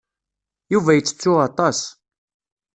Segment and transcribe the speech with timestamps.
[0.73, 1.79] Yuba yettettu aṭas.